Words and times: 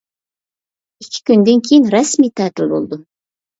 ئىككى 1.03 1.21
كۈندىن 1.31 1.63
كېيىن 1.69 1.87
رەسمىي 1.99 2.35
تەتىل 2.43 2.75
بولىدۇ. 2.75 3.03